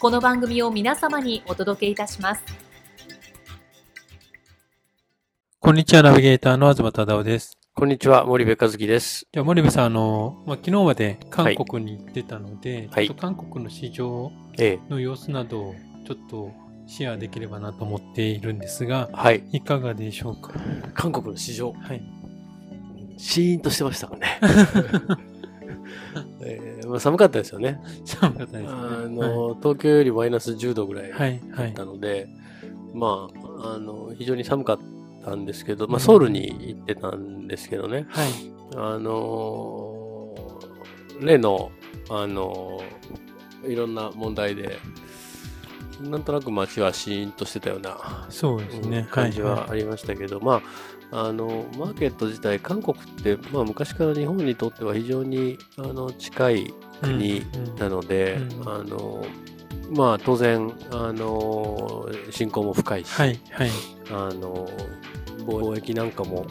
[0.00, 2.44] この番組を皆様にお届けいたします。
[5.58, 7.58] こんにちは、ナビゲーターの東忠夫です。
[7.74, 9.26] こんにちは、森部和樹です。
[9.32, 14.30] じゃあ、森部さん、あの、まあ、昨日まで韓国に行ってたので、はい、ちょっと韓国の市場
[14.88, 15.74] の様子などを
[16.06, 16.52] ちょっと
[16.86, 19.42] シェアできればなと思っているんですが、はい。
[19.50, 20.52] いかがでしょうか？
[20.94, 21.72] 韓国の市場。
[21.72, 22.00] はい。
[23.16, 24.38] シーンとしてましたかね。
[26.88, 27.80] えーまあ、寒かったですよね。
[28.04, 28.72] 寒かったです、ね、あ
[29.08, 32.28] の、はい、東京よりマイナス10度ぐらいだったので、はいはい、
[32.94, 33.28] ま
[33.62, 34.78] あ、あの、非常に寒かっ
[35.24, 38.28] たんですけど、まあ、ソウルに行ってたんですけどね、はい、
[38.76, 40.34] あの、
[41.20, 41.70] 例の、
[42.10, 42.80] あの、
[43.66, 44.78] いろんな問題で、
[46.00, 50.62] なんとなく街はシーンとしてたようなそうですね、感じはありましたけど、ま
[51.10, 57.42] あ、あのマーケット自体、韓国って、まあ、昔から日本にとっては非常にあの近い国
[57.78, 59.26] なので、うんうん、あの
[59.90, 63.70] まあ、当然あの信仰も深いし、はいはい、
[64.10, 64.68] あの
[65.46, 66.46] 貿易なんかも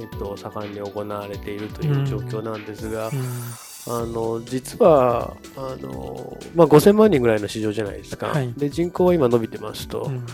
[0.00, 10.26] えっと盛んに行われているという状況なんですが、うんあの実はあの、まあ、5000万人ぐらいの市場じゃないですか、はい、で人口は今伸びてますと、うん、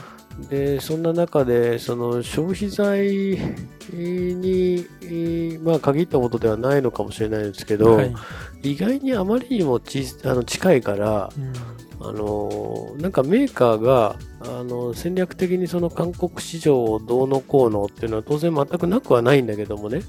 [0.48, 3.38] でそんな中でその消費財
[3.92, 4.86] に、
[5.62, 8.14] まあ、限ったことではないのかもしれないですけど、はい、
[8.62, 20.02] 意外にあまりにもちあの近いから、うん、あのなんかメーカーがあの戦略的にその韓国市場をどうのこうのっていうのは当然全くなくはないんだけどもね、うん、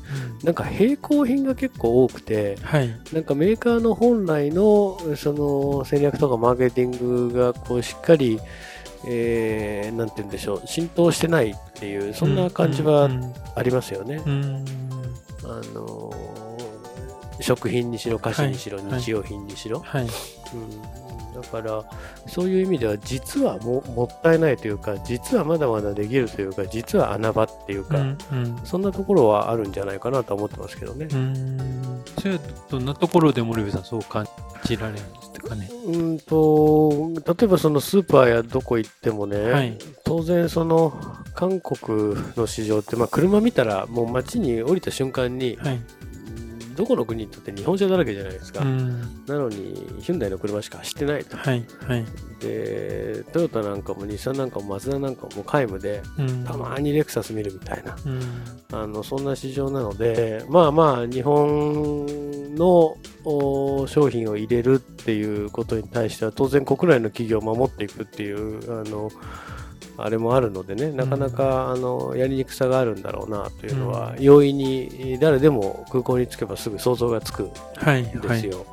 [0.45, 8.39] なんか並行品が結構多くて、はい、なんかメーカーの本来のその戦略とかマーケティングがこうしっかり
[9.05, 13.09] えー、なんて言うんでしょう浸透してないっていうそんな感じは
[13.55, 14.21] ありますよね。
[15.45, 16.11] あの
[17.39, 20.09] 食品にしろ菓子にしろ、はい、日用品にしろ、はい、うん。
[21.41, 21.83] だから
[22.27, 31.07] そういう意味では実はももったいないというか実はまだまだできるというか実は穴場っていうか、うんうん、そんなところはあるんじゃないかなと思ってますけどね。
[31.11, 32.03] うん。
[32.19, 32.39] それは
[32.69, 34.27] どんなところで森部さんそう感
[34.63, 35.32] じられるんですか？
[35.55, 35.69] ね。
[35.85, 40.93] うんと例えばそのスーパーやどこ行ってもね、はい、当然その
[41.33, 45.79] 韓国の市場って、まあ、車見たらもう街に降りた瞬間に、はい
[46.75, 52.06] どこの国にとって日本車だらけじゃないですか、うん、なのにヒュンダイの車しか走ってないと、はいはい、
[52.39, 58.22] でトヨタなんかも日産なんかもマツダなんかも皆無で、うん、たまにレクサス見るみたいな、うん、
[58.72, 62.97] あのそんな市場なのでまあまあ日本の
[63.88, 69.12] 商品を入れるっていうことに対しては当然国内の企業を守っていくっていうあの
[69.97, 77.51] あれもあるのでね、なかなか、あのやりにくさがあるんだろうなというのは、容易に誰でも空港に着けばすぐ想像がつくん
[78.21, 78.65] ですよ。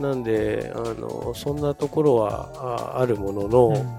[0.00, 3.96] なんであの、そんなところはあるものの、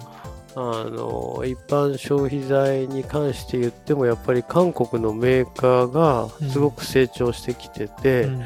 [0.56, 8.34] あの一般消費財に関して言ってもやっぱり韓国のメーカーがすごく成長してきてて、うん。
[8.36, 8.46] うん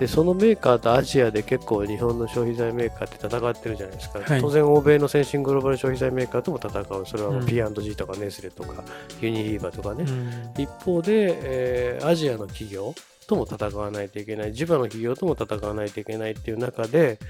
[0.00, 7.06] でそのメーカーとアジアで結構日本の消費財メーカーって戦ってるじゃないですか、はい、当然欧米の先進グローバル消費財メーカーとも戦う。
[7.06, 8.82] それは P&G とかネスレとか
[9.20, 12.94] ユニリーバーとかね、うん、一方で、えー、アジアの企業
[13.30, 17.20] とも戦わないといけない、地場の企業とも戦わないといけないっていう中で、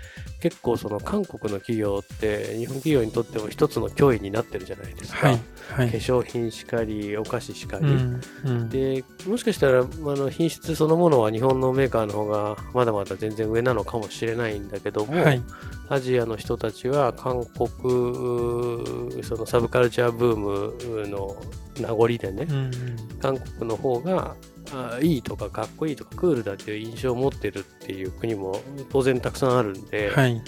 [0.41, 5.29] 結構その韓国の企業って日本企業にとっても一つの脅威になってるじゃないですか。
[5.29, 7.87] はいはい、化粧品しかり、お菓子しかり。
[7.87, 15.43] うんうん、で、もしかしたらあの品質そのものは日本のメーカーの方がまだまだ全然上なのかもしれないんだけども、はい、
[15.91, 21.37] アジアの人たちは韓国、そのサブカルチャーブームの
[21.79, 24.60] 名残でね、うんうん、韓国の方があ
[25.03, 30.43] いいとかかっこいいとかクールだっていう印象を持ってるっていう国も当然たくさんあるんで、はい、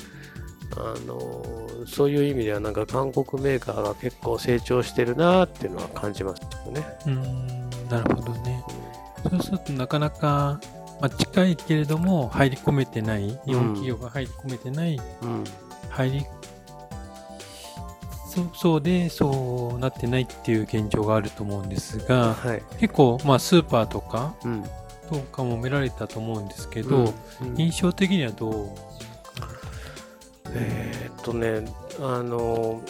[0.77, 6.85] あのそういう意味ではなんか韓国メーカーが結構成長してるなっていうのは感じますよね。
[7.07, 8.65] うんなるほどね。
[9.31, 10.61] そうするとなかなか、
[11.01, 15.45] まあ、近いけれども入り込めてない日本企業が入り込めてない、うん、
[15.91, 16.27] 入り
[18.33, 24.65] そうそうでそうなってないっていう現状があると思うんですが、はい、結構、まあ、スーパーとか、うん。
[25.11, 27.49] とかも見られたと思うんですけど、うん。
[27.49, 28.69] うん、印象的にはどう
[30.55, 31.71] えー、っとね
[32.01, 32.83] あの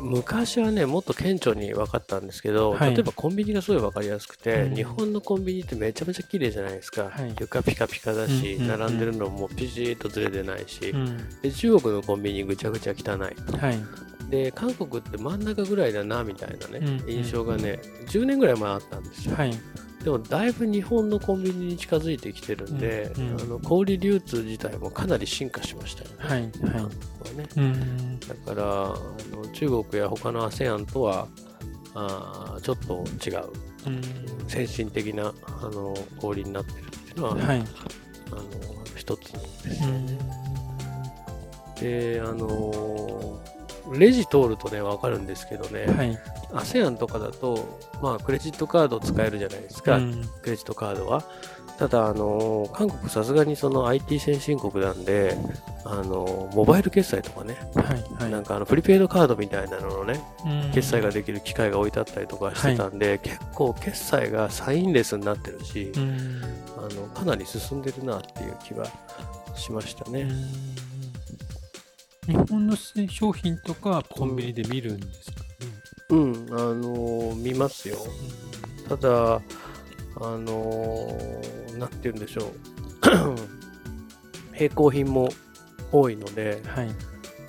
[0.00, 13.78] 昔はねもっと顕著に分かったんですけど、はい、例えばコンビニがすごい分かりやすくて、うん、日本のコンビニってめちゃめちゃ綺麗じゃないですか、はい、床ピカピカだし、うんうんうん、並んでるのもピシッとずれてないし、うん、で中国のコンビニぐちゃぐちゃ汚いと、はい、
[14.30, 19.36] で韓国って真ん中ぐらいだなみたいなね、うんうん、印象がね10年ぐらい前あったんですよ、
[20.04, 26.16] でもだいぶ日本のコンビニに近づいてきてるんで、うんうん、あの小売流通自体もかなり進化しましたよね。
[26.18, 27.36] はいはい。
[27.36, 28.96] ね、うん、だからあ
[29.34, 31.26] の中国や他の ASEAN とは
[31.94, 33.48] あちょっと違う、
[33.86, 37.64] うん、先進的なあの小売になってるっていうのは、はい、
[38.30, 38.44] あの
[38.94, 39.32] 一つ
[39.62, 40.18] ですよね。
[41.80, 43.40] であの
[43.92, 46.18] レジ通るとね分かるんですけどね、はい、
[46.52, 51.24] ASEAN とかだと、まあ、クレジットカード使えるじゃないですか、うん、クレジットカードは。
[51.78, 55.36] ただ、あの韓国さすがにその IT 先進国なんで、
[55.84, 60.20] あのモバイル決済とかね、はいはい、なんかあのプリペイドカードみたいなののね、
[60.72, 65.90] 決済ができる機械が置いてあったりとかしてたんで、はい、結構決済がサインレスになってるし、
[66.76, 68.86] あのかなり進んでるなっていう気は
[69.56, 70.28] しましたね。
[72.26, 75.44] 日本の商品とかコンビニで見るんですか？
[76.10, 77.96] うん、あのー、見ますよ。
[78.88, 79.40] ただ、あ
[80.20, 82.52] のー、なんて言うんでしょう。
[84.52, 85.28] 並行品も
[85.90, 86.90] 多いので、はい、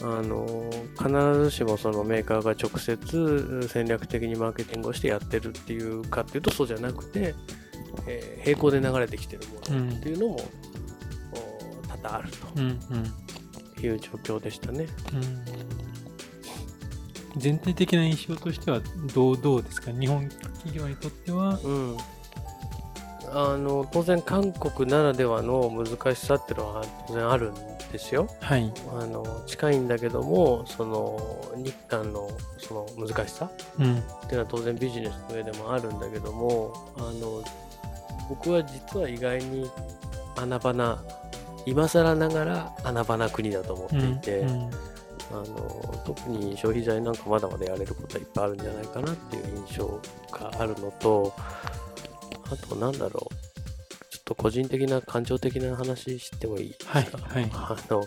[0.02, 7.36] あのー、必ずしもそのメーカーが直接戦略的にマーケティングをしてやってるっていうかっていうとそうじゃなくて、
[8.08, 12.48] えー、並行で流れてきてるものっていうのも、うん、多々あると
[13.86, 14.88] いう状況でしたね。
[15.14, 15.66] うん。
[17.38, 18.80] 全体的な印象としては
[19.14, 19.92] どうどうですか？
[19.92, 21.98] 日本企業にとっては、うん、
[23.34, 27.56] あの当然韓国ならではの難しさっていうのは当然あるん
[27.92, 28.30] ですよ。
[28.40, 33.92] はい、あの近いんだけどもその日韓のその難しさ、っていう
[34.32, 37.44] のは当然ビジネスの上でもあるんだけどもあの
[38.30, 39.70] 僕は実は意外に
[40.38, 41.04] 穴場な
[41.66, 44.40] 今更ながら穴場な国だと思っていて。
[44.40, 44.72] うんうん。
[45.32, 50.00] あの特に消費財なんかまだまだやれることはいっぱいあるんじゃないかなっていう印象
[50.32, 51.34] があるのと
[52.52, 53.36] あとなんだろう。
[54.10, 58.04] ちょっと個人的な感情的な話してもいいですか、はいはい、あの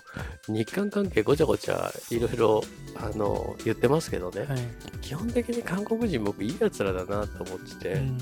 [0.49, 2.63] 日韓関係ごちゃごちゃいろいろ
[2.97, 4.59] あの言ってますけどね、はい、
[5.01, 8.19] 基本的に韓国人僕いいやつらだなと思ってて、うん、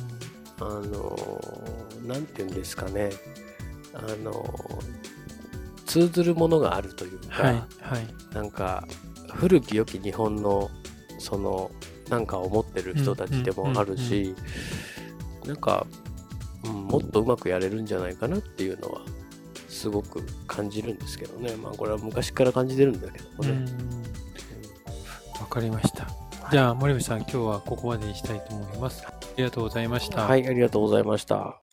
[0.60, 1.40] あの
[2.06, 3.10] なんて言うんですかね。
[3.94, 4.32] あの
[5.96, 8.86] 通ずるものがあるというか、はいはい、なんか
[9.32, 10.70] 古き良き日本の
[11.18, 11.70] その
[12.10, 14.34] なんかを持ってる人たちでもあるし、
[15.46, 15.86] なんか、
[16.64, 19.00] うん、もっとうまくやれるんじゃないかなっていうのは
[19.68, 23.64] すごく感じるんですけどねまあこれは昔から感じてるんだけどね。
[25.40, 26.06] わかりました。
[26.50, 29.02] じゃあ森部さん今日はここまでにしたいと思います。
[29.06, 30.26] ありがとうございました。
[30.26, 31.65] はいありがとうございました。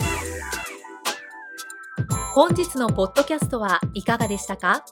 [2.35, 4.83] 本日のポッドキャストはいかがでしたか？